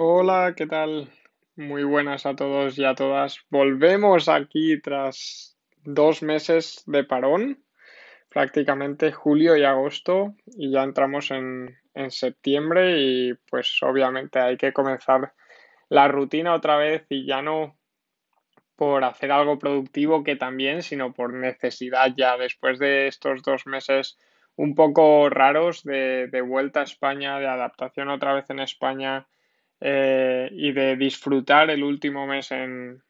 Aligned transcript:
Hola, 0.00 0.54
¿qué 0.56 0.68
tal? 0.68 1.10
Muy 1.56 1.82
buenas 1.82 2.24
a 2.24 2.36
todos 2.36 2.78
y 2.78 2.84
a 2.84 2.94
todas. 2.94 3.40
Volvemos 3.50 4.28
aquí 4.28 4.80
tras 4.80 5.58
dos 5.82 6.22
meses 6.22 6.84
de 6.86 7.02
parón, 7.02 7.64
prácticamente 8.28 9.10
julio 9.10 9.56
y 9.56 9.64
agosto, 9.64 10.36
y 10.56 10.70
ya 10.70 10.84
entramos 10.84 11.32
en, 11.32 11.76
en 11.94 12.12
septiembre 12.12 13.00
y 13.00 13.34
pues 13.50 13.76
obviamente 13.82 14.38
hay 14.38 14.56
que 14.56 14.72
comenzar 14.72 15.34
la 15.88 16.06
rutina 16.06 16.54
otra 16.54 16.76
vez 16.76 17.04
y 17.08 17.26
ya 17.26 17.42
no 17.42 17.76
por 18.76 19.02
hacer 19.02 19.32
algo 19.32 19.58
productivo 19.58 20.22
que 20.22 20.36
también, 20.36 20.82
sino 20.82 21.12
por 21.12 21.34
necesidad 21.34 22.14
ya 22.16 22.36
después 22.36 22.78
de 22.78 23.08
estos 23.08 23.42
dos 23.42 23.66
meses 23.66 24.16
un 24.54 24.76
poco 24.76 25.28
raros 25.28 25.82
de, 25.82 26.28
de 26.28 26.40
vuelta 26.40 26.82
a 26.82 26.84
España, 26.84 27.40
de 27.40 27.48
adaptación 27.48 28.10
otra 28.10 28.34
vez 28.34 28.48
en 28.50 28.60
España 28.60 29.26
eh, 29.80 30.48
y 30.52 30.72
de 30.72 30.96
disfrutar 30.96 31.70
el 31.70 31.84
último 31.84 32.26
mes 32.26 32.50
en, 32.52 33.02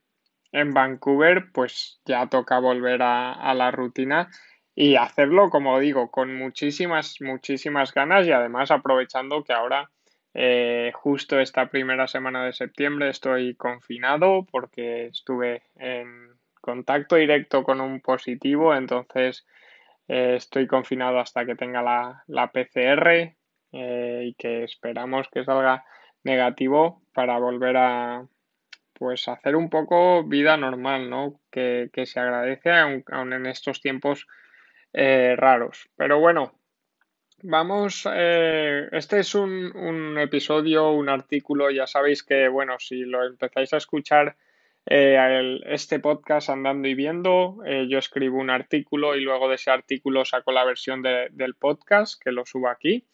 en 0.52 0.73
Vancouver, 0.73 1.51
pues 1.52 2.01
ya 2.05 2.27
toca 2.27 2.59
volver 2.59 3.02
a, 3.02 3.33
a, 3.33 3.55
la 3.55 3.70
rutina 3.70 4.29
y 4.75 4.97
hacerlo, 4.97 5.51
como 5.51 5.80
digo, 5.80 6.11
con 6.11 6.37
muchísimas, 6.37 7.20
muchísimas 7.20 7.92
ganas 7.92 8.27
y 8.27 8.33
además 8.33 8.70
aprovechando 8.70 9.42
que 9.42 9.52
ahora, 9.52 9.91
eh, 10.34 10.92
justo 10.95 11.41
esta 11.41 11.69
primera 11.69 12.06
semana 12.06 12.45
de 12.45 12.52
septiembre, 12.52 13.09
estoy 13.09 13.55
confinado 13.56 14.47
porque 14.50 15.06
estuve 15.06 15.62
en 15.77 16.28
contacto 16.61 17.16
directo 17.16 17.64
con 17.64 17.80
un 17.80 18.00
positivo, 18.00 18.75
entonces 18.75 19.47
eh, 20.06 20.34
estoy 20.37 20.66
confinado 20.66 21.19
hasta 21.19 21.45
que 21.45 21.56
tenga 21.56 21.83
la, 21.83 22.23
la 22.27 22.53
PCR 22.53 23.34
eh, 23.73 24.23
y 24.27 24.34
que 24.34 24.64
esperamos 24.64 25.28
que 25.28 25.45
salga 25.45 25.84
negativo 26.24 27.02
para 27.12 27.38
volver 27.38 27.77
a 27.77 28.27
pues 28.98 29.28
hacer 29.28 29.56
un 29.56 29.70
poco 29.70 30.25
vida 30.25 30.56
normal, 30.56 31.08
¿no? 31.08 31.41
Que, 31.50 31.88
que 31.92 32.05
se 32.05 32.19
agradece 32.19 32.72
aun, 32.72 33.05
aun, 33.10 33.33
en 33.33 33.47
estos 33.47 33.80
tiempos 33.80 34.27
eh, 34.92 35.34
raros. 35.36 35.88
Pero 35.97 36.19
bueno, 36.19 36.52
vamos, 37.42 38.08
eh, 38.12 38.88
este 38.92 39.20
es 39.20 39.34
un, 39.34 39.75
un, 39.77 40.19
episodio, 40.19 40.91
un 40.91 41.08
artículo, 41.08 41.70
ya 41.70 41.86
sabéis 41.86 42.22
que, 42.25 42.48
bueno, 42.48 42.77
si 42.78 43.05
lo 43.05 43.25
empezáis 43.25 43.72
a 43.72 43.77
escuchar 43.77 44.36
eh, 44.86 45.16
el, 45.16 45.62
este 45.66 46.00
podcast 46.00 46.50
andando 46.50 46.88
y 46.88 46.94
viendo, 46.94 47.58
yo 47.88 47.98
escribo 47.98 48.38
un 48.38 48.50
artículo 48.50 49.14
y 49.14 49.20
luego 49.20 49.48
de 49.48 49.56
ese 49.56 49.70
artículo 49.70 50.25
saco 50.25 50.50
la 50.50 50.64
versión 50.64 51.03
de, 51.03 51.28
del 51.30 51.55
podcast 51.55 52.20
que 52.20 52.32
lo 52.32 52.44
subo 52.44 52.69
aquí. 52.69 53.05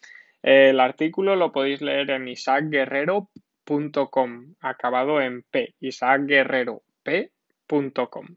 El 0.45 0.79
artículo 0.79 1.35
lo 1.35 1.51
podéis 1.51 1.81
leer 1.81 2.11
en 2.11 2.27
isaacguerrero.com, 2.27 4.53
acabado 4.61 5.19
en 5.19 5.41
P, 5.41 5.73
isaacguerrero.p.com. 5.79 8.27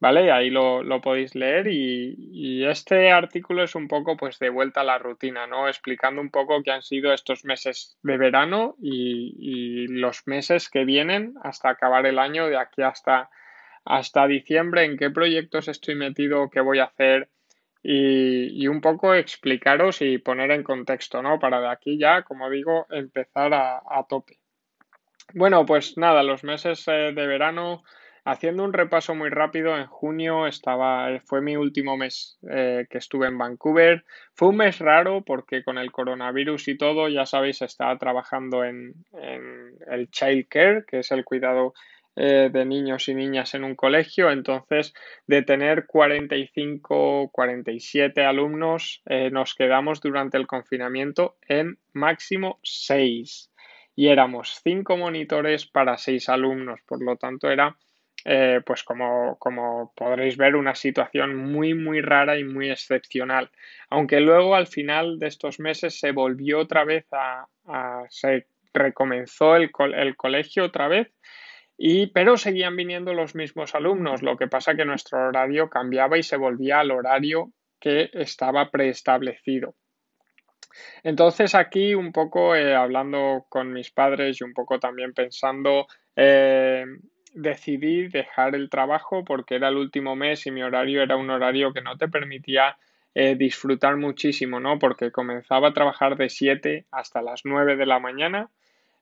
¿Vale? 0.00 0.32
Ahí 0.32 0.50
lo, 0.50 0.82
lo 0.82 1.00
podéis 1.00 1.36
leer 1.36 1.68
y, 1.68 2.16
y, 2.18 2.66
este 2.66 3.12
artículo 3.12 3.62
es 3.62 3.76
un 3.76 3.86
poco 3.86 4.16
pues 4.16 4.40
de 4.40 4.50
vuelta 4.50 4.80
a 4.80 4.84
la 4.84 4.98
rutina, 4.98 5.46
¿no? 5.46 5.68
Explicando 5.68 6.20
un 6.20 6.30
poco 6.30 6.64
qué 6.64 6.72
han 6.72 6.82
sido 6.82 7.12
estos 7.12 7.44
meses 7.44 7.96
de 8.02 8.16
verano 8.16 8.74
y, 8.82 9.36
y 9.38 9.86
los 9.86 10.26
meses 10.26 10.68
que 10.68 10.84
vienen 10.84 11.34
hasta 11.44 11.68
acabar 11.68 12.06
el 12.06 12.18
año, 12.18 12.48
de 12.48 12.56
aquí 12.56 12.82
hasta, 12.82 13.30
hasta 13.84 14.26
diciembre, 14.26 14.84
en 14.84 14.96
qué 14.96 15.10
proyectos 15.10 15.68
estoy 15.68 15.94
metido, 15.94 16.50
qué 16.50 16.60
voy 16.60 16.80
a 16.80 16.86
hacer, 16.86 17.28
y, 17.82 18.62
y, 18.62 18.68
un 18.68 18.80
poco 18.80 19.14
explicaros 19.14 20.02
y 20.02 20.18
poner 20.18 20.50
en 20.50 20.62
contexto, 20.62 21.22
¿no? 21.22 21.38
Para 21.38 21.60
de 21.60 21.68
aquí 21.68 21.98
ya, 21.98 22.22
como 22.22 22.50
digo, 22.50 22.86
empezar 22.90 23.54
a, 23.54 23.78
a 23.78 24.06
tope. 24.08 24.38
Bueno, 25.34 25.64
pues 25.64 25.96
nada, 25.96 26.22
los 26.22 26.42
meses 26.42 26.86
eh, 26.88 27.12
de 27.14 27.26
verano, 27.26 27.84
haciendo 28.24 28.64
un 28.64 28.72
repaso 28.72 29.14
muy 29.14 29.30
rápido, 29.30 29.76
en 29.78 29.86
junio 29.86 30.46
estaba, 30.46 31.12
eh, 31.12 31.20
fue 31.20 31.40
mi 31.40 31.56
último 31.56 31.96
mes 31.96 32.38
eh, 32.50 32.86
que 32.90 32.98
estuve 32.98 33.28
en 33.28 33.38
Vancouver. 33.38 34.04
Fue 34.34 34.48
un 34.48 34.56
mes 34.56 34.78
raro 34.80 35.22
porque 35.24 35.62
con 35.62 35.78
el 35.78 35.92
coronavirus 35.92 36.68
y 36.68 36.76
todo, 36.76 37.08
ya 37.08 37.26
sabéis, 37.26 37.62
estaba 37.62 37.96
trabajando 37.96 38.64
en, 38.64 38.94
en 39.12 39.76
el 39.88 40.10
child 40.10 40.48
care, 40.48 40.84
que 40.86 40.98
es 40.98 41.12
el 41.12 41.24
cuidado 41.24 41.74
eh, 42.16 42.50
de 42.52 42.64
niños 42.64 43.08
y 43.08 43.14
niñas 43.14 43.54
en 43.54 43.62
un 43.62 43.76
colegio, 43.76 44.32
entonces 44.32 44.92
de 45.28 45.42
tener 45.42 45.86
45, 45.86 47.30
47 47.32 48.24
alumnos, 48.24 49.00
eh, 49.06 49.30
nos 49.30 49.54
quedamos 49.54 50.00
durante 50.00 50.36
el 50.36 50.48
confinamiento 50.48 51.36
en 51.46 51.78
máximo 51.92 52.58
6 52.64 53.52
y 53.94 54.08
éramos 54.08 54.60
5 54.64 54.96
monitores 54.96 55.66
para 55.66 55.96
6 55.96 56.28
alumnos, 56.28 56.80
por 56.84 57.00
lo 57.00 57.16
tanto 57.16 57.48
era, 57.48 57.76
eh, 58.24 58.60
pues 58.66 58.82
como, 58.82 59.38
como 59.38 59.92
podréis 59.94 60.36
ver, 60.36 60.56
una 60.56 60.74
situación 60.74 61.36
muy, 61.36 61.74
muy 61.74 62.00
rara 62.00 62.36
y 62.38 62.44
muy 62.44 62.70
excepcional, 62.70 63.50
aunque 63.88 64.18
luego 64.18 64.56
al 64.56 64.66
final 64.66 65.20
de 65.20 65.28
estos 65.28 65.60
meses 65.60 66.00
se 66.00 66.10
volvió 66.10 66.58
otra 66.58 66.84
vez 66.84 67.06
a, 67.12 67.46
se 68.08 68.46
recomenzó 68.74 69.54
el, 69.54 69.70
el 69.94 70.16
colegio 70.16 70.64
otra 70.64 70.88
vez 70.88 71.12
y, 71.82 72.08
pero 72.08 72.36
seguían 72.36 72.76
viniendo 72.76 73.14
los 73.14 73.34
mismos 73.34 73.74
alumnos, 73.74 74.20
lo 74.20 74.36
que 74.36 74.48
pasa 74.48 74.74
que 74.74 74.84
nuestro 74.84 75.28
horario 75.28 75.70
cambiaba 75.70 76.18
y 76.18 76.22
se 76.22 76.36
volvía 76.36 76.80
al 76.80 76.90
horario 76.90 77.52
que 77.80 78.10
estaba 78.12 78.70
preestablecido. 78.70 79.74
Entonces 81.02 81.54
aquí 81.54 81.94
un 81.94 82.12
poco 82.12 82.54
eh, 82.54 82.74
hablando 82.74 83.46
con 83.48 83.72
mis 83.72 83.90
padres 83.90 84.38
y 84.38 84.44
un 84.44 84.52
poco 84.52 84.78
también 84.78 85.14
pensando, 85.14 85.86
eh, 86.16 86.84
decidí 87.32 88.08
dejar 88.08 88.54
el 88.54 88.68
trabajo 88.68 89.24
porque 89.24 89.54
era 89.54 89.68
el 89.68 89.78
último 89.78 90.14
mes 90.16 90.46
y 90.46 90.50
mi 90.50 90.62
horario 90.62 91.02
era 91.02 91.16
un 91.16 91.30
horario 91.30 91.72
que 91.72 91.80
no 91.80 91.96
te 91.96 92.08
permitía 92.08 92.76
eh, 93.14 93.36
disfrutar 93.36 93.96
muchísimo, 93.96 94.60
¿no? 94.60 94.78
Porque 94.78 95.10
comenzaba 95.10 95.68
a 95.68 95.72
trabajar 95.72 96.18
de 96.18 96.28
7 96.28 96.84
hasta 96.90 97.22
las 97.22 97.40
9 97.46 97.76
de 97.76 97.86
la 97.86 98.00
mañana 98.00 98.50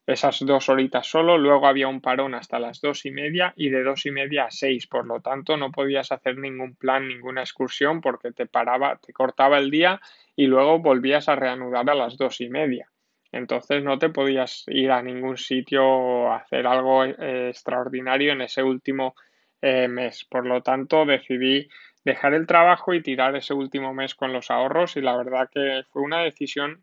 esas 0.08 0.41
dos 0.41 0.70
horitas 0.70 1.06
solo, 1.06 1.36
luego 1.36 1.66
había 1.66 1.86
un 1.86 2.00
parón 2.00 2.34
hasta 2.34 2.58
las 2.58 2.80
dos 2.80 3.04
y 3.04 3.10
media 3.10 3.52
y 3.56 3.69
de 3.69 3.82
dos 3.82 4.06
y 4.06 4.10
media 4.10 4.46
a 4.46 4.50
seis, 4.50 4.86
por 4.86 5.06
lo 5.06 5.20
tanto 5.20 5.58
no 5.58 5.70
podías 5.70 6.10
hacer 6.12 6.38
ningún 6.38 6.76
plan, 6.76 7.06
ninguna 7.06 7.42
excursión 7.42 8.00
porque 8.00 8.32
te 8.32 8.46
paraba, 8.46 8.96
te 8.96 9.12
cortaba 9.12 9.58
el 9.58 9.70
día 9.70 10.00
y 10.34 10.46
luego 10.46 10.78
volvías 10.78 11.28
a 11.28 11.36
reanudar 11.36 11.91
a 11.91 11.94
las 11.94 12.16
dos 12.16 12.41
y 12.41 12.48
media. 12.48 12.88
Entonces 13.32 13.84
no 13.84 13.98
te 13.98 14.08
podías 14.08 14.64
ir 14.69 14.92
a 14.92 15.02
ningún 15.02 15.36
sitio 15.36 16.32
a 16.32 16.36
hacer 16.36 16.66
algo 16.66 17.04
eh, 17.04 17.50
extraordinario 17.50 18.32
en 18.32 18.40
ese 18.40 18.62
último 18.62 19.14
eh, 19.60 19.88
mes. 19.88 20.25
Por 20.25 20.46
lo 20.46 20.62
tanto 20.62 21.04
decidí 21.04 21.69
dejar 22.02 22.32
el 22.32 22.46
trabajo 22.46 22.94
y 22.94 23.02
tirar 23.02 23.36
ese 23.36 23.52
último 23.52 23.92
mes 23.92 24.14
con 24.14 24.32
los 24.32 24.50
ahorros 24.50 24.96
y 24.96 25.02
la 25.02 25.14
verdad 25.19 25.50
que 25.52 25.82
fue 25.90 26.00
una 26.00 26.22
decisión 26.22 26.82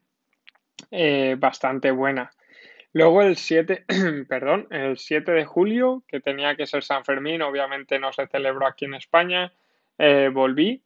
eh, 0.92 1.36
bastante 1.40 1.90
buena. 1.90 2.30
Luego 2.96 3.22
el 3.22 3.36
7, 3.36 3.84
perdón, 4.30 4.68
el 4.72 4.98
7 4.98 5.34
de 5.34 5.44
julio, 5.44 6.06
que 6.08 6.22
tenía 6.22 6.56
que 6.56 6.66
ser 6.66 6.82
San 6.82 7.04
Fermín, 7.04 7.42
obviamente 7.42 8.00
no 8.00 8.14
se 8.14 8.26
celebró 8.28 8.66
aquí 8.66 8.86
en 8.86 8.94
España, 8.94 9.52
eh, 9.98 10.30
volví 10.32 10.82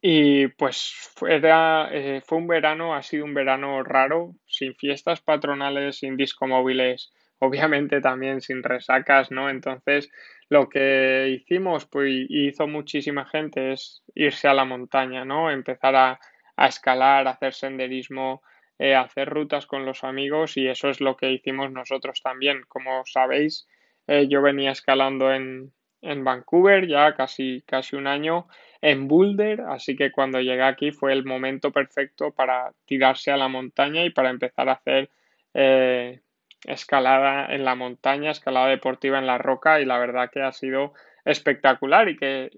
y 0.00 0.46
pues 0.46 1.12
era, 1.28 1.88
eh, 1.90 2.22
fue 2.24 2.38
un 2.38 2.46
verano, 2.46 2.94
ha 2.94 3.02
sido 3.02 3.24
un 3.24 3.34
verano 3.34 3.82
raro, 3.82 4.36
sin 4.46 4.76
fiestas 4.76 5.20
patronales, 5.20 5.98
sin 5.98 6.16
discomóviles, 6.16 7.12
obviamente 7.40 8.00
también 8.00 8.40
sin 8.40 8.62
resacas, 8.62 9.32
¿no? 9.32 9.50
Entonces 9.50 10.08
lo 10.48 10.68
que 10.68 11.30
hicimos, 11.30 11.84
pues 11.84 12.12
hizo 12.28 12.68
muchísima 12.68 13.26
gente, 13.26 13.72
es 13.72 14.04
irse 14.14 14.46
a 14.46 14.54
la 14.54 14.64
montaña, 14.64 15.24
¿no? 15.24 15.50
Empezar 15.50 15.96
a, 15.96 16.20
a 16.54 16.66
escalar, 16.68 17.26
a 17.26 17.32
hacer 17.32 17.54
senderismo, 17.54 18.44
eh, 18.78 18.94
hacer 18.94 19.28
rutas 19.28 19.66
con 19.66 19.84
los 19.86 20.04
amigos 20.04 20.56
y 20.56 20.68
eso 20.68 20.88
es 20.88 21.00
lo 21.00 21.16
que 21.16 21.30
hicimos 21.30 21.70
nosotros 21.70 22.20
también. 22.22 22.62
Como 22.68 23.04
sabéis, 23.06 23.68
eh, 24.06 24.26
yo 24.28 24.42
venía 24.42 24.72
escalando 24.72 25.32
en, 25.32 25.72
en 26.00 26.24
Vancouver 26.24 26.86
ya 26.86 27.14
casi, 27.14 27.62
casi 27.66 27.96
un 27.96 28.06
año 28.06 28.48
en 28.80 29.06
Boulder, 29.06 29.60
así 29.62 29.94
que 29.94 30.10
cuando 30.10 30.40
llegué 30.40 30.62
aquí 30.62 30.90
fue 30.90 31.12
el 31.12 31.24
momento 31.24 31.70
perfecto 31.70 32.32
para 32.32 32.72
tirarse 32.86 33.30
a 33.30 33.36
la 33.36 33.48
montaña 33.48 34.04
y 34.04 34.10
para 34.10 34.30
empezar 34.30 34.68
a 34.68 34.72
hacer 34.72 35.10
eh, 35.54 36.20
escalada 36.64 37.54
en 37.54 37.64
la 37.64 37.74
montaña, 37.74 38.30
escalada 38.30 38.68
deportiva 38.68 39.18
en 39.18 39.26
la 39.26 39.38
roca 39.38 39.80
y 39.80 39.84
la 39.84 39.98
verdad 39.98 40.30
que 40.30 40.42
ha 40.42 40.52
sido 40.52 40.94
espectacular 41.24 42.08
y 42.08 42.16
que 42.16 42.50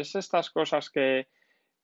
es 0.00 0.16
estas 0.16 0.50
cosas 0.50 0.90
que, 0.90 1.28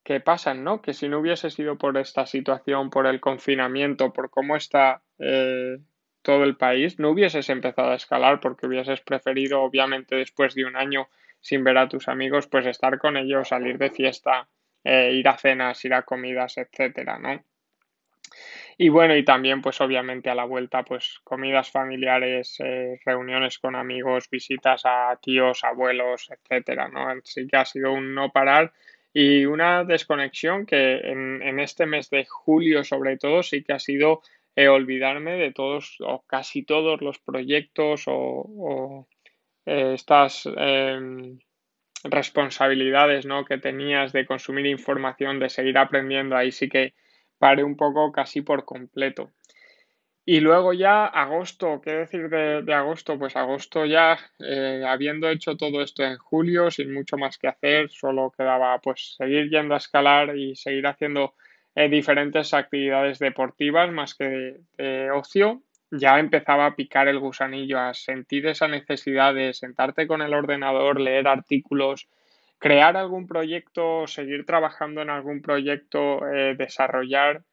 que 0.07 0.21
pasan, 0.21 0.63
¿no? 0.63 0.81
Que 0.81 0.93
si 0.93 1.09
no 1.09 1.19
hubiese 1.19 1.49
sido 1.49 1.77
por 1.77 1.97
esta 1.97 2.25
situación, 2.25 2.89
por 2.89 3.07
el 3.07 3.19
confinamiento, 3.19 4.13
por 4.13 4.29
cómo 4.29 4.55
está 4.55 5.01
eh, 5.19 5.79
todo 6.21 6.45
el 6.45 6.55
país, 6.55 6.97
no 6.97 7.09
hubieses 7.09 7.49
empezado 7.49 7.91
a 7.91 7.95
escalar 7.95 8.39
porque 8.39 8.67
hubieses 8.67 9.01
preferido, 9.01 9.61
obviamente, 9.61 10.15
después 10.15 10.55
de 10.55 10.63
un 10.63 10.77
año 10.77 11.09
sin 11.41 11.65
ver 11.65 11.77
a 11.77 11.89
tus 11.89 12.07
amigos, 12.07 12.47
pues 12.47 12.65
estar 12.67 12.97
con 12.99 13.17
ellos, 13.17 13.49
salir 13.49 13.77
de 13.77 13.89
fiesta, 13.89 14.47
eh, 14.81 15.11
ir 15.11 15.27
a 15.27 15.37
cenas, 15.37 15.83
ir 15.83 15.93
a 15.93 16.03
comidas, 16.03 16.57
etcétera, 16.57 17.19
¿no? 17.19 17.43
Y 18.77 18.87
bueno, 18.87 19.13
y 19.13 19.25
también 19.25 19.61
pues 19.61 19.81
obviamente 19.81 20.29
a 20.29 20.35
la 20.35 20.45
vuelta 20.45 20.83
pues 20.83 21.19
comidas 21.25 21.69
familiares, 21.69 22.55
eh, 22.63 22.97
reuniones 23.05 23.59
con 23.59 23.75
amigos, 23.75 24.29
visitas 24.29 24.83
a 24.85 25.19
tíos, 25.21 25.65
abuelos, 25.65 26.29
etcétera, 26.29 26.87
¿no? 26.87 27.09
Así 27.09 27.45
que 27.45 27.57
ha 27.57 27.65
sido 27.65 27.91
un 27.91 28.15
no 28.15 28.31
parar 28.31 28.71
y 29.19 29.47
una 29.47 29.83
desconexión 29.83 30.67
que 30.67 30.97
en, 30.99 31.59
este 31.59 31.87
mes 31.87 32.11
de 32.11 32.25
julio 32.25 32.83
sobre 32.83 33.17
todo 33.17 33.41
sí 33.41 33.63
que 33.63 33.73
ha 33.73 33.79
sido 33.79 34.21
eh, 34.55 34.67
olvidarme 34.67 35.37
de 35.37 35.51
todos 35.51 35.95
o 36.01 36.23
casi 36.27 36.61
todos 36.61 37.01
los 37.01 37.17
proyectos 37.17 38.03
o, 38.05 39.07
eh, 39.65 39.93
estas 39.95 40.47
em, 40.55 41.39
responsabilidades 42.03 43.25
¿no? 43.25 43.43
que 43.43 43.57
tenías 43.57 44.13
de 44.13 44.27
consumir 44.27 44.67
información, 44.67 45.39
de 45.39 45.49
seguir 45.49 45.79
aprendiendo, 45.79 46.37
ahí 46.37 46.51
sí 46.51 46.69
que 46.69 46.93
paré 47.39 47.63
un 47.63 47.75
poco 47.75 48.11
casi 48.11 48.43
por 48.43 48.65
completo. 48.65 49.31
Y 50.29 50.41
luego 50.41 50.73
ya 50.73 51.05
agosto, 51.05 51.79
¿qué 51.81 51.91
decir 51.91 52.27
de, 52.27 52.73
agosto? 52.73 53.17
Pues 53.17 53.37
agosto 53.37 53.85
ya, 53.85 54.19
eh, 54.39 54.83
habiendo 54.85 55.29
hecho 55.29 55.55
todo 55.55 55.81
esto 55.81 56.03
en 56.03 56.17
julio, 56.17 56.69
sin 56.69 56.93
mucho 56.93 57.15
más 57.15 57.37
que 57.37 57.47
hacer, 57.47 57.89
solo 57.89 58.33
quedaba 58.37 58.77
pues 58.79 59.15
seguir 59.17 59.49
yendo 59.49 59.73
a 59.73 59.77
escalar 59.77 60.35
y 60.35 60.53
seguir 60.57 60.85
haciendo 60.85 61.33
eh, 61.75 61.87
diferentes 61.87 62.53
actividades 62.53 63.19
deportivas 63.19 63.89
más 63.93 64.15
que 64.15 64.57
de, 64.77 65.11
ocio. 65.11 65.63
Ya 65.91 66.19
empezaba 66.19 66.65
a 66.65 66.75
picar 66.75 67.07
el 67.07 67.19
gusanillo, 67.19 67.79
a 67.79 67.93
sentir 67.93 68.47
esa 68.47 68.67
necesidad 68.67 69.33
de 69.33 69.53
sentarte 69.53 70.07
con 70.07 70.21
el 70.21 70.33
ordenador, 70.33 70.99
leer 70.99 71.29
artículos, 71.29 72.09
crear 72.59 72.97
algún 72.97 73.27
proyecto, 73.27 74.07
seguir 74.07 74.45
trabajando 74.45 75.01
en 75.01 75.09
algún 75.09 75.41
proyecto, 75.41 76.27
eh, 76.27 76.55
desarrollar 76.57 77.43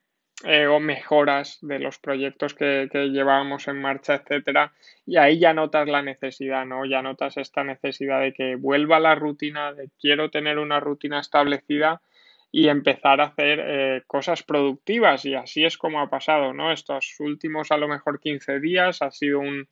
o 0.69 0.81
mejoras 0.81 1.59
de 1.63 1.79
los 1.79 1.99
proyectos 1.99 2.55
que, 2.55 2.89
que 2.91 3.09
llevábamos 3.09 3.69
en 3.69 3.81
marcha, 3.81 4.17
etcétera, 4.17 4.73
y 5.07 5.17
ahí 5.17 5.39
ya 5.39 5.55
notas 5.55 5.89
la 5.89 6.03
necesidad, 6.03 6.67
¿no? 6.67 6.85
Ya 6.85 7.03
notas 7.03 7.37
esta 7.37 7.63
necesidad 7.63 8.21
de 8.21 8.33
que 8.33 8.57
vuelva 8.57 8.99
la 9.01 9.15
rutina, 9.15 9.73
de 9.73 9.91
quiero 10.01 10.31
tener 10.31 10.59
una 10.59 10.81
rutina 10.81 11.21
establecida 11.21 12.03
y 12.51 12.69
empezar 12.69 13.21
a 13.21 13.27
hacer 13.27 13.61
eh, 13.65 14.03
cosas 14.07 14.43
productivas, 14.43 15.25
y 15.25 15.35
así 15.35 15.65
es 15.65 15.79
como 15.79 16.01
ha 16.01 16.11
pasado, 16.11 16.53
¿no? 16.53 16.73
Estos 16.73 17.17
últimos 17.21 17.71
a 17.71 17.77
lo 17.77 17.89
mejor 17.89 18.21
15 18.21 18.61
días 18.61 19.03
ha 19.03 19.11
sido 19.11 19.41
un, 19.41 19.69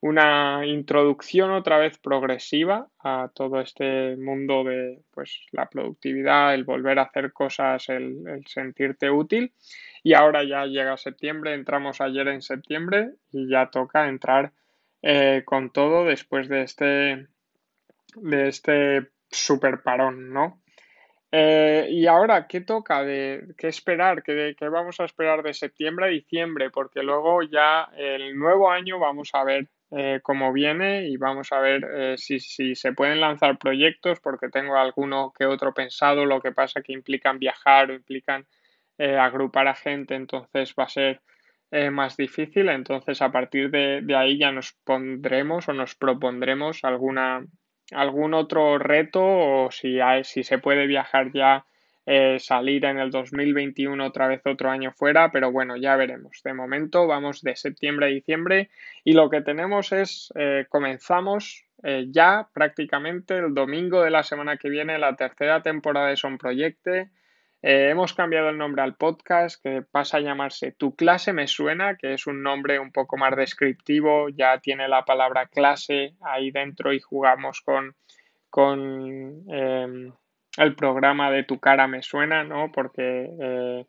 una 0.00 0.64
introducción 0.64 1.50
otra 1.50 1.78
vez 1.78 1.98
progresiva 1.98 2.88
a 3.00 3.30
todo 3.34 3.60
este 3.60 4.16
mundo 4.16 4.64
de 4.64 5.02
pues 5.10 5.46
la 5.52 5.68
productividad, 5.68 6.54
el 6.54 6.64
volver 6.64 6.98
a 6.98 7.02
hacer 7.02 7.32
cosas, 7.32 7.88
el, 7.90 8.42
sentirte 8.46 9.10
útil. 9.10 9.52
Y 10.02 10.14
ahora 10.14 10.44
ya 10.44 10.66
llega 10.66 10.96
septiembre, 10.96 11.54
entramos 11.54 12.00
ayer 12.00 12.28
en 12.28 12.42
septiembre 12.42 13.12
y 13.32 13.48
ya 13.48 13.70
toca 13.70 14.08
entrar 14.08 14.52
eh, 15.02 15.42
con 15.44 15.70
todo 15.70 16.04
después 16.04 16.48
de 16.48 16.62
este 16.62 17.26
de 18.16 18.48
este 18.48 19.08
super 19.30 19.82
parón, 19.82 20.32
¿no? 20.32 20.62
Eh, 21.32 21.86
y 21.90 22.06
ahora, 22.06 22.48
¿qué 22.48 22.60
toca? 22.60 23.04
De, 23.04 23.54
¿Qué 23.56 23.68
esperar? 23.68 24.22
¿Qué, 24.22 24.56
¿Qué, 24.58 24.68
vamos 24.68 24.98
a 24.98 25.04
esperar 25.04 25.42
de 25.42 25.54
septiembre 25.54 26.06
a 26.06 26.08
diciembre? 26.08 26.70
Porque 26.70 27.02
luego 27.02 27.42
ya 27.42 27.88
el 27.96 28.36
nuevo 28.36 28.70
año 28.70 28.98
vamos 28.98 29.30
a 29.34 29.44
ver 29.44 29.68
eh, 29.92 30.20
cómo 30.22 30.52
viene 30.52 31.08
y 31.08 31.16
vamos 31.16 31.50
a 31.50 31.58
ver 31.58 31.84
eh, 31.92 32.14
si, 32.16 32.38
se 32.38 32.92
pueden 32.92 33.20
lanzar 33.20 33.58
proyectos 33.58 34.20
porque 34.20 34.48
tengo 34.48 34.76
alguno 34.76 35.32
que 35.36 35.46
otro 35.46 35.74
pensado, 35.74 36.24
lo 36.26 36.40
que 36.40 36.52
pasa 36.52 36.80
que 36.80 36.92
implican 36.92 37.40
viajar 37.40 37.90
o 37.90 37.94
implican 37.94 38.46
eh, 39.00 39.16
agrupar 39.16 39.68
a 39.68 39.74
gente, 39.74 40.14
entonces 40.14 40.74
va 40.78 40.84
a 40.84 40.88
ser 40.88 41.20
más 41.92 42.16
difícil, 42.16 42.68
entonces 42.68 43.22
a 43.22 43.30
partir 43.30 43.70
de, 43.70 44.04
ahí 44.16 44.38
ya 44.38 44.50
nos 44.50 44.72
pondremos 44.82 45.68
o 45.68 45.72
nos 45.72 45.94
propondremos 45.94 46.82
alguna, 46.82 47.46
algún 47.92 48.34
otro 48.34 48.76
reto 48.78 49.22
o 49.22 49.70
si, 49.70 50.00
hay, 50.00 50.24
si 50.24 50.42
se 50.42 50.58
puede 50.58 50.88
viajar 50.88 51.30
ya 51.32 51.64
eh, 52.12 52.38
salir 52.40 52.86
en 52.86 52.98
el 52.98 53.10
2021 53.10 54.04
otra 54.04 54.26
vez 54.26 54.40
otro 54.44 54.68
año 54.70 54.90
fuera, 54.90 55.30
pero 55.30 55.52
bueno, 55.52 55.76
ya 55.76 55.94
veremos. 55.94 56.40
De 56.42 56.54
momento 56.54 57.06
vamos 57.06 57.42
de 57.42 57.54
septiembre 57.54 58.06
a 58.06 58.08
diciembre 58.08 58.70
y 59.04 59.12
lo 59.12 59.30
que 59.30 59.42
tenemos 59.42 59.92
es, 59.92 60.32
eh, 60.34 60.66
comenzamos 60.68 61.64
eh, 61.84 62.06
ya 62.10 62.48
prácticamente 62.52 63.38
el 63.38 63.54
domingo 63.54 64.02
de 64.02 64.10
la 64.10 64.22
semana 64.22 64.56
que 64.56 64.70
viene 64.70 64.98
la 64.98 65.14
tercera 65.14 65.62
temporada 65.62 66.08
de 66.08 66.16
Son 66.16 66.36
Proyecte. 66.36 67.10
Hemos 67.62 68.14
cambiado 68.14 68.48
el 68.48 68.58
nombre 68.58 68.82
al 68.82 68.96
podcast 68.96 69.62
que 69.62 69.82
pasa 69.82 70.16
a 70.16 70.20
llamarse 70.20 70.72
Tu 70.72 70.94
clase 70.96 71.32
me 71.32 71.46
suena, 71.46 71.96
que 71.96 72.14
es 72.14 72.26
un 72.26 72.42
nombre 72.42 72.78
un 72.78 72.90
poco 72.90 73.16
más 73.16 73.36
descriptivo, 73.36 74.28
ya 74.30 74.58
tiene 74.58 74.88
la 74.88 75.04
palabra 75.04 75.46
clase 75.46 76.14
ahí 76.22 76.50
dentro 76.50 76.92
y 76.92 77.00
jugamos 77.00 77.60
con, 77.60 77.94
con 78.48 79.44
em, 79.48 80.12
el 80.56 80.74
programa 80.74 81.30
de 81.30 81.44
Tu 81.44 81.60
cara 81.60 81.86
me 81.86 82.02
suena, 82.02 82.44
¿no? 82.44 82.72
Porque 82.72 83.30
eh, 83.40 83.86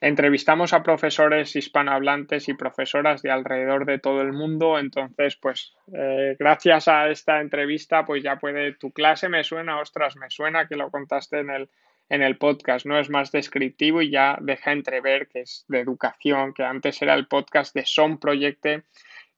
entrevistamos 0.00 0.72
a 0.72 0.82
profesores 0.82 1.54
hispanohablantes 1.54 2.48
y 2.48 2.54
profesoras 2.54 3.20
de 3.22 3.30
alrededor 3.30 3.84
de 3.84 3.98
todo 3.98 4.22
el 4.22 4.32
mundo, 4.32 4.78
entonces, 4.78 5.36
pues, 5.36 5.74
eh, 5.94 6.36
gracias 6.38 6.88
a 6.88 7.08
esta 7.10 7.40
entrevista, 7.40 8.04
pues 8.04 8.22
ya 8.22 8.36
puede, 8.36 8.72
tu 8.72 8.92
clase 8.92 9.28
me 9.28 9.44
suena, 9.44 9.78
ostras, 9.78 10.16
me 10.16 10.30
suena 10.30 10.66
que 10.66 10.76
lo 10.76 10.90
contaste 10.90 11.40
en 11.40 11.50
el, 11.50 11.70
en 12.10 12.22
el 12.22 12.36
podcast, 12.36 12.84
¿no? 12.84 12.98
Es 12.98 13.08
más 13.08 13.32
descriptivo 13.32 14.02
y 14.02 14.10
ya 14.10 14.36
deja 14.40 14.72
entrever 14.72 15.28
que 15.28 15.40
es 15.40 15.64
de 15.68 15.80
educación, 15.80 16.52
que 16.52 16.64
antes 16.64 17.00
era 17.00 17.14
el 17.14 17.26
podcast 17.26 17.74
de 17.74 17.86
Son 17.86 18.18
Proyecte, 18.18 18.82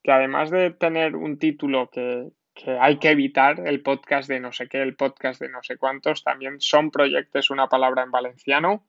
que 0.02 0.10
además 0.10 0.50
de 0.50 0.70
tener 0.70 1.14
un 1.14 1.38
título 1.38 1.90
que, 1.90 2.30
que 2.54 2.72
hay 2.78 2.98
que 2.98 3.10
evitar 3.10 3.60
el 3.66 3.82
podcast 3.82 4.28
de 4.28 4.40
no 4.40 4.52
sé 4.52 4.68
qué, 4.68 4.82
el 4.82 4.96
podcast 4.96 5.40
de 5.40 5.50
no 5.50 5.62
sé 5.62 5.76
cuántos. 5.76 6.24
También 6.24 6.60
son 6.60 6.90
proyectos 6.90 7.50
una 7.50 7.68
palabra 7.68 8.02
en 8.02 8.10
valenciano 8.10 8.82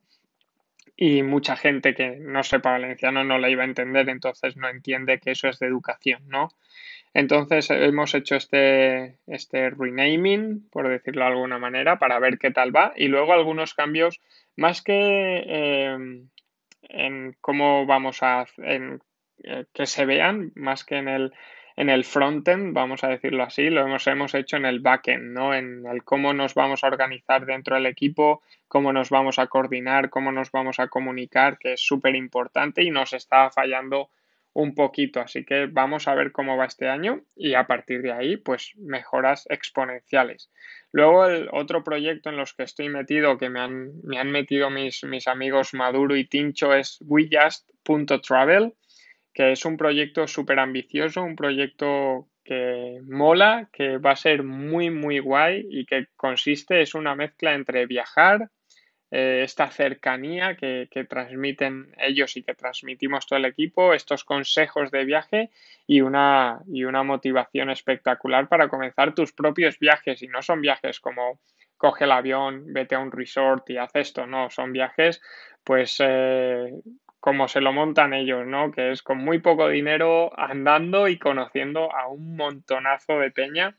y 0.96 1.22
mucha 1.22 1.56
gente 1.56 1.94
que 1.94 2.16
no 2.16 2.42
sepa 2.42 2.72
valenciano 2.72 3.24
no 3.24 3.38
la 3.38 3.50
iba 3.50 3.62
a 3.62 3.66
entender, 3.66 4.08
entonces 4.08 4.56
no 4.56 4.68
entiende 4.68 5.18
que 5.18 5.32
eso 5.32 5.48
es 5.48 5.58
de 5.58 5.66
educación, 5.66 6.22
¿no? 6.28 6.50
Entonces 7.14 7.70
hemos 7.70 8.14
hecho 8.14 8.34
este, 8.36 9.18
este 9.26 9.70
renaming, 9.70 10.68
por 10.70 10.88
decirlo 10.88 11.22
de 11.22 11.30
alguna 11.30 11.58
manera, 11.58 11.98
para 11.98 12.18
ver 12.18 12.38
qué 12.38 12.50
tal 12.50 12.74
va 12.74 12.92
y 12.96 13.08
luego 13.08 13.32
algunos 13.32 13.74
cambios 13.74 14.20
más 14.56 14.82
que 14.82 15.44
eh, 15.46 15.96
en 16.82 17.36
cómo 17.40 17.86
vamos 17.86 18.22
a 18.22 18.46
en, 18.58 19.00
eh, 19.44 19.64
que 19.72 19.86
se 19.86 20.06
vean, 20.06 20.52
más 20.54 20.84
que 20.84 20.96
en 20.96 21.08
el 21.08 21.32
en 21.76 21.90
el 21.90 22.04
frontend, 22.04 22.72
vamos 22.72 23.02
a 23.02 23.08
decirlo 23.08 23.42
así, 23.42 23.68
lo 23.68 23.80
hemos, 23.82 24.06
hemos 24.06 24.34
hecho 24.34 24.56
en 24.56 24.64
el 24.64 24.80
backend, 24.80 25.32
¿no? 25.32 25.54
En 25.54 25.84
el 25.86 26.04
cómo 26.04 26.32
nos 26.32 26.54
vamos 26.54 26.84
a 26.84 26.86
organizar 26.86 27.46
dentro 27.46 27.74
del 27.74 27.86
equipo, 27.86 28.42
cómo 28.68 28.92
nos 28.92 29.10
vamos 29.10 29.38
a 29.38 29.48
coordinar, 29.48 30.08
cómo 30.08 30.30
nos 30.30 30.52
vamos 30.52 30.78
a 30.78 30.88
comunicar, 30.88 31.58
que 31.58 31.72
es 31.72 31.80
súper 31.80 32.14
importante 32.14 32.82
y 32.82 32.90
nos 32.90 33.12
está 33.12 33.50
fallando 33.50 34.10
un 34.52 34.76
poquito. 34.76 35.20
Así 35.20 35.44
que 35.44 35.66
vamos 35.66 36.06
a 36.06 36.14
ver 36.14 36.30
cómo 36.30 36.56
va 36.56 36.66
este 36.66 36.88
año 36.88 37.22
y 37.34 37.54
a 37.54 37.66
partir 37.66 38.02
de 38.02 38.12
ahí, 38.12 38.36
pues 38.36 38.72
mejoras 38.76 39.46
exponenciales. 39.50 40.50
Luego 40.92 41.26
el 41.26 41.48
otro 41.50 41.82
proyecto 41.82 42.30
en 42.30 42.36
los 42.36 42.54
que 42.54 42.62
estoy 42.62 42.88
metido, 42.88 43.36
que 43.36 43.50
me 43.50 43.58
han, 43.58 44.00
me 44.04 44.20
han 44.20 44.30
metido 44.30 44.70
mis, 44.70 45.02
mis 45.02 45.26
amigos 45.26 45.74
Maduro 45.74 46.16
y 46.16 46.24
Tincho, 46.24 46.72
es 46.72 46.98
WeJust.travel 47.00 48.74
que 49.34 49.52
es 49.52 49.64
un 49.64 49.76
proyecto 49.76 50.26
súper 50.28 50.60
ambicioso, 50.60 51.22
un 51.22 51.36
proyecto 51.36 52.28
que 52.44 53.00
mola, 53.04 53.68
que 53.72 53.98
va 53.98 54.12
a 54.12 54.16
ser 54.16 54.44
muy, 54.44 54.90
muy 54.90 55.18
guay 55.18 55.66
y 55.68 55.84
que 55.86 56.06
consiste, 56.16 56.80
es 56.80 56.94
una 56.94 57.16
mezcla 57.16 57.54
entre 57.54 57.86
viajar, 57.86 58.50
eh, 59.10 59.42
esta 59.44 59.70
cercanía 59.70 60.56
que, 60.56 60.88
transmiten 61.08 61.92
ellos 61.98 62.36
y 62.36 62.42
que 62.42 62.54
transmitimos 62.54 63.26
todo 63.26 63.38
el 63.38 63.44
equipo, 63.44 63.92
estos 63.92 64.24
consejos 64.24 64.90
de 64.90 65.04
viaje 65.04 65.50
y 65.86 66.00
una, 66.00 66.60
y 66.66 66.84
una 66.84 67.02
motivación 67.02 67.70
espectacular 67.70 68.48
para 68.48 68.68
comenzar 68.68 69.14
tus 69.14 69.32
propios 69.32 69.78
viajes. 69.78 70.22
Y 70.22 70.28
no 70.28 70.42
son 70.42 70.60
viajes 70.60 71.00
como 71.00 71.40
coge 71.76 72.04
el 72.04 72.12
avión, 72.12 72.72
vete 72.72 72.94
a 72.94 73.00
un 73.00 73.12
resort 73.12 73.68
y 73.70 73.76
haz 73.76 73.94
esto, 73.94 74.26
no, 74.26 74.48
son 74.48 74.72
viajes 74.72 75.20
pues 75.64 75.96
eh, 75.98 76.70
como 77.24 77.48
se 77.48 77.62
lo 77.62 77.72
montan 77.72 78.12
ellos, 78.12 78.46
¿no? 78.46 78.70
Que 78.70 78.90
es 78.90 79.02
con 79.02 79.16
muy 79.16 79.38
poco 79.38 79.70
dinero 79.70 80.30
andando 80.38 81.08
y 81.08 81.18
conociendo 81.18 81.90
a 81.90 82.06
un 82.06 82.36
montonazo 82.36 83.18
de 83.18 83.30
peña 83.30 83.78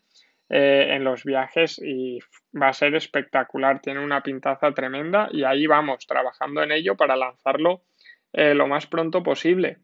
eh, 0.49 0.87
en 0.89 1.03
los 1.03 1.23
viajes 1.23 1.79
y 1.79 2.17
va 2.59 2.69
a 2.69 2.73
ser 2.73 2.95
espectacular, 2.95 3.81
tiene 3.81 4.03
una 4.03 4.23
pintaza 4.23 4.71
tremenda 4.71 5.29
y 5.31 5.43
ahí 5.43 5.67
vamos, 5.67 6.07
trabajando 6.07 6.63
en 6.63 6.71
ello 6.71 6.95
para 6.97 7.15
lanzarlo 7.15 7.83
eh, 8.33 8.55
lo 8.55 8.65
más 8.65 8.87
pronto 8.87 9.21
posible. 9.21 9.77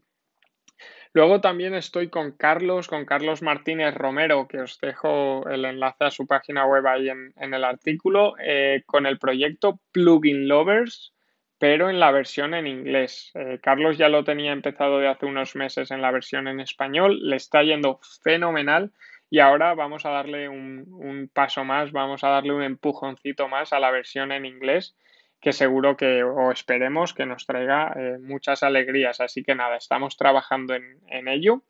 Luego 1.13 1.39
también 1.39 1.75
estoy 1.75 2.09
con 2.09 2.31
Carlos, 2.31 2.87
con 2.87 3.05
Carlos 3.05 3.43
Martínez 3.43 3.93
Romero, 3.93 4.47
que 4.47 4.61
os 4.61 4.79
dejo 4.79 5.47
el 5.47 5.65
enlace 5.65 6.05
a 6.05 6.09
su 6.09 6.25
página 6.25 6.65
web 6.65 6.87
ahí 6.87 7.09
en, 7.09 7.53
el 7.53 7.63
artículo, 7.63 8.33
eh, 8.43 8.81
con 8.87 9.05
el 9.05 9.19
proyecto 9.19 9.79
Plugin 9.91 10.47
Lovers 10.47 11.13
pero 11.61 11.91
en 11.91 11.99
la 11.99 12.09
versión 12.09 12.55
en 12.55 12.65
inglés. 12.65 13.29
Eh, 13.35 13.59
Carlos 13.61 13.95
ya 13.95 14.09
lo 14.09 14.23
tenía 14.23 14.51
empezado 14.51 14.97
de 14.97 15.07
hace 15.07 15.27
unos 15.27 15.55
meses 15.55 15.91
en 15.91 16.01
la 16.01 16.09
versión 16.09 16.47
en 16.47 16.59
español, 16.59 17.19
le 17.21 17.35
está 17.35 17.61
yendo 17.61 17.99
fenomenal 18.23 18.91
y 19.29 19.37
ahora 19.37 19.75
vamos 19.75 20.03
a 20.07 20.09
darle 20.09 20.49
un, 20.49 21.29
paso 21.31 21.63
más, 21.63 21.91
vamos 21.91 22.23
a 22.23 22.29
darle 22.29 22.53
un 22.53 22.63
empujoncito 22.63 23.47
más 23.47 23.73
a 23.73 23.79
la 23.79 23.91
versión 23.91 24.31
en 24.31 24.47
inglés 24.47 24.95
que 25.39 25.53
seguro 25.53 25.95
que 25.95 26.23
o 26.23 26.51
esperemos 26.51 27.13
que 27.13 27.27
nos 27.27 27.45
traiga 27.45 27.93
eh, 27.95 28.17
muchas 28.19 28.63
alegrías. 28.63 29.21
Así 29.21 29.43
que 29.43 29.53
nada, 29.53 29.75
estamos 29.75 30.17
trabajando 30.17 30.73
en, 30.73 31.27
ello, 31.27 31.61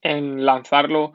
en 0.00 0.46
lanzarlo 0.46 1.12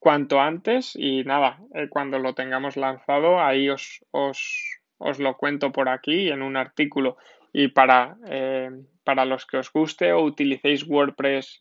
cuanto 0.00 0.40
antes 0.40 0.96
y 0.96 1.22
nada, 1.22 1.60
eh, 1.72 1.86
cuando 1.88 2.18
lo 2.18 2.34
tengamos 2.34 2.76
lanzado 2.76 3.40
ahí 3.40 3.70
os, 3.70 4.04
os, 4.10 4.77
os, 4.98 5.18
lo 5.18 5.36
cuento 5.36 5.72
por 5.72 5.88
aquí 5.88 6.28
en 6.28 6.42
un 6.42 6.56
artículo 6.56 7.16
y 7.52 7.68
para, 7.68 8.16
eh, 8.26 8.70
para 9.04 9.24
los 9.24 9.46
que 9.46 9.56
os 9.56 9.72
guste 9.72 10.12
o 10.12 10.22
utilicéis 10.22 10.84
WordPress 10.86 11.58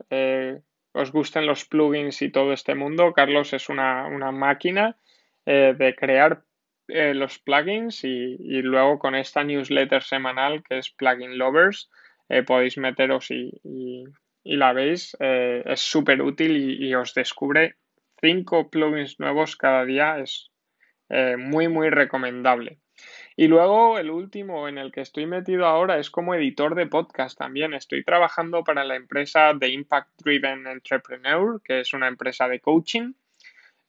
os 0.98 1.12
gusten 1.12 1.46
los 1.46 1.66
plugins 1.66 2.22
y 2.22 2.32
todo 2.32 2.54
este 2.54 2.74
mundo, 2.74 3.14
Carlos 3.14 3.54
es 3.54 3.70
una, 3.70 4.10
máquina 4.32 4.98
eh, 5.46 5.76
de 5.78 5.96
crear 5.96 6.44
eh, 6.88 7.14
los 7.14 7.38
plugins 7.40 8.04
y, 8.04 8.62
luego 8.64 8.98
con 8.98 9.14
esta 9.14 9.44
newsletter 9.44 10.02
semanal 10.02 10.64
que 10.64 10.80
es 10.80 10.90
Plugin 10.90 11.38
Lovers 11.38 11.90
eh, 12.30 12.44
podéis 12.44 12.78
meteros 12.78 13.30
y, 13.30 14.06
la 14.44 14.74
veis. 14.74 15.16
es 15.20 15.82
súper 15.82 16.22
útil 16.22 16.82
y, 16.82 16.96
os 16.96 17.14
descubre 17.14 17.76
cinco 18.20 18.70
plugins 18.70 19.20
nuevos 19.20 19.56
cada 19.56 19.86
día. 19.86 20.20
Es 20.20 20.50
muy, 21.38 21.68
muy 21.68 21.90
recomendable. 21.90 22.80
Y 23.40 23.48
luego 23.48 24.00
el 24.00 24.10
último 24.10 24.68
en 24.68 24.80
el 24.80 24.92
que 24.92 25.02
estoy 25.02 25.28
metido 25.28 25.68
ahora 25.68 26.00
es 26.00 26.10
como 26.10 26.34
editor 26.34 26.74
de 26.74 26.88
podcast 26.88 27.38
también. 27.38 27.76
Estoy 27.76 28.04
trabajando 28.04 28.64
para 28.64 28.84
la 28.84 28.96
empresa 28.96 29.54
de 29.54 29.70
Impact 29.70 30.10
Driven 30.24 30.66
Entrepreneur, 30.66 31.62
que 31.64 31.82
es 31.82 31.94
una 31.94 32.08
empresa 32.08 32.48
de 32.48 32.60
coaching. 32.60 33.14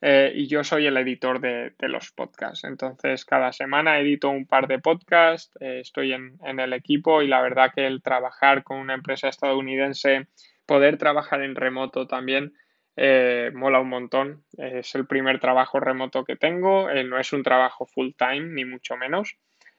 Eh, 0.01 0.31
y 0.35 0.47
yo 0.47 0.63
soy 0.63 0.85
el 0.85 0.97
editor 0.97 1.41
de, 1.41 1.73
los 1.79 2.11
podcasts. 2.11 2.63
Entonces, 2.63 3.25
cada 3.25 3.51
semana 3.51 3.99
edito 3.99 4.29
un 4.29 4.45
par 4.45 4.67
de 4.67 4.77
podcasts, 4.77 5.51
eh, 5.59 5.79
estoy 5.81 6.13
en, 6.13 6.37
el 6.43 6.73
equipo 6.73 7.23
y 7.23 7.27
la 7.27 7.41
verdad 7.41 7.71
que 7.73 7.87
el 7.87 8.03
trabajar 8.03 8.63
con 8.63 8.77
una 8.77 8.93
empresa 8.93 9.29
estadounidense, 9.29 10.27
poder 10.67 10.99
trabajar 10.99 11.41
en 11.41 11.55
remoto 11.55 12.05
también, 12.05 12.53
eh, 13.01 13.51
mola 13.53 13.79
un 13.79 13.87
montón. 13.87 14.43
Es 14.57 14.93
el 14.93 15.07
primer 15.07 15.39
trabajo 15.39 15.79
remoto 15.79 16.25
que 16.25 16.35
tengo. 16.35 16.89
Eh, 16.89 17.05
no 17.05 17.17
es 17.17 17.31
un 17.31 17.43
trabajo 17.43 17.85
full 17.85 18.09
time, 18.17 18.41
ni 18.41 18.65
mucho 18.65 18.97
menos. 18.97 19.37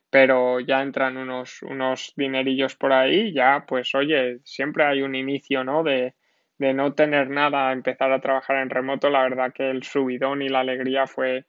Pero 0.09 0.59
ya 0.61 0.81
entran 0.81 1.19
unos, 1.19 1.63
unos 1.63 2.15
dinerillos 2.17 2.77
por 2.77 2.95
ahí. 2.95 3.35
Ya, 3.35 3.67
pues 3.69 3.95
oye, 3.95 4.39
siempre 4.45 4.85
hay 4.85 5.03
un 5.03 5.15
inicio, 5.15 5.65
¿no? 5.65 5.83
De, 5.83 6.15
de 6.57 6.73
no 6.73 6.95
tener 6.95 7.29
nada, 7.29 7.73
empezar 7.73 8.11
a 8.11 8.23
trabajar 8.23 8.57
en 8.57 8.71
remoto. 8.71 9.11
La 9.11 9.23
verdad 9.23 9.53
que 9.53 9.69
el 9.69 9.83
subidón 9.83 10.41
y 10.41 10.49
la 10.49 10.61
alegría 10.61 11.07
fue 11.07 11.45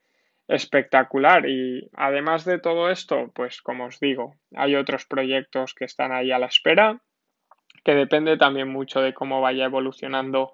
espectacular. 0.50 1.48
Y 1.48 1.90
además 1.94 2.44
de 2.44 2.60
todo 2.60 2.90
esto, 2.90 3.32
pues 3.34 3.62
como 3.62 3.86
os 3.86 3.98
digo, 4.01 4.36
hay 4.58 4.75
otros 4.75 5.06
proyectos 5.06 5.74
que 5.74 5.86
están 5.86 6.12
ahí 6.12 6.34
a 6.34 6.40
la 6.40 6.48
espera, 6.48 7.00
que 7.86 7.96
depende 7.96 8.36
también 8.36 8.68
mucho 8.68 9.00
de 9.00 9.13
cómo 9.13 9.40
vaya 9.40 9.63
evolucionando 9.63 10.51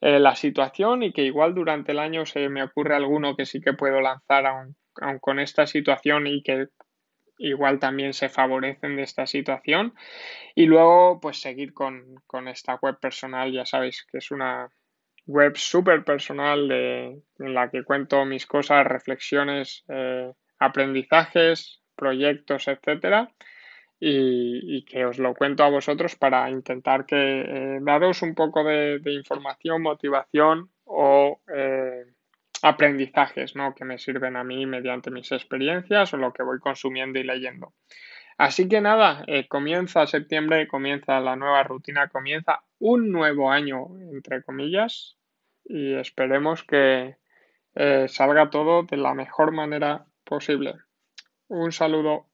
eh, 0.00 0.18
la 0.18 0.34
situación 0.34 1.02
y 1.02 1.12
que 1.12 1.22
igual 1.22 1.54
durante 1.54 1.92
el 1.92 1.98
año 1.98 2.26
se 2.26 2.48
me 2.48 2.62
ocurre 2.62 2.94
alguno 2.94 3.34
que 3.36 3.46
sí 3.46 3.60
que 3.60 3.72
puedo 3.72 4.00
lanzar 4.00 4.46
aún, 4.46 4.76
con 5.20 5.38
esta 5.38 5.66
situación 5.66 6.26
y 6.26 6.42
que 6.42 6.68
igual 7.38 7.78
también 7.78 8.12
se 8.12 8.28
favorecen 8.28 8.96
de 8.96 9.02
esta 9.02 9.26
situación. 9.26 9.94
Y 10.54 10.66
luego 10.66 11.20
pues 11.20 11.40
seguir 11.40 11.72
con, 11.72 12.20
esta 12.48 12.78
web 12.82 12.98
personal, 13.00 13.52
ya 13.52 13.64
sabéis 13.64 14.06
que 14.10 14.18
es 14.18 14.30
una 14.30 14.70
web 15.26 15.56
súper 15.56 16.04
personal 16.04 16.68
de, 16.68 17.22
en 17.38 17.54
la 17.54 17.70
que 17.70 17.82
cuento 17.84 18.24
mis 18.24 18.46
cosas, 18.46 18.86
reflexiones, 18.86 19.84
eh, 19.88 20.32
aprendizajes, 20.58 21.82
proyectos, 21.96 22.68
etcétera 22.68 23.30
y, 23.98 24.84
que 24.84 25.04
os 25.06 25.18
lo 25.18 25.34
cuento 25.34 25.64
a 25.64 25.70
vosotros 25.70 26.16
para 26.16 26.50
intentar 26.50 27.06
que 27.06 27.16
eh, 27.16 27.78
daros 27.80 28.22
un 28.22 28.34
poco 28.34 28.62
de, 28.62 29.00
información, 29.06 29.82
motivación 29.82 30.70
o 30.84 31.40
eh, 31.54 32.04
aprendizajes 32.62 33.56
¿no? 33.56 33.74
que 33.74 33.84
me 33.84 33.98
sirven 33.98 34.36
a 34.36 34.44
mí 34.44 34.66
mediante 34.66 35.10
mis 35.10 35.32
experiencias 35.32 36.12
o 36.12 36.16
lo 36.18 36.32
que 36.32 36.42
voy 36.42 36.58
consumiendo 36.58 37.18
y 37.18 37.24
leyendo. 37.24 37.72
Así 38.38 38.68
que 38.68 38.82
nada, 38.82 39.24
eh, 39.26 39.48
comienza 39.48 40.06
septiembre, 40.06 40.68
comienza 40.68 41.18
la 41.20 41.36
nueva 41.36 41.62
rutina, 41.62 42.08
comienza 42.08 42.64
un 42.78 43.10
nuevo 43.10 43.50
año, 43.50 43.88
entre 44.12 44.42
comillas, 44.42 45.16
y 45.64 45.94
esperemos 45.94 46.62
que 46.64 47.16
salga 48.08 48.48
todo 48.48 48.84
de 48.84 48.96
la 48.96 49.12
mejor 49.12 49.52
manera 49.52 50.06
posible. 50.24 50.76
Un 51.48 51.72
saludo. 51.72 52.26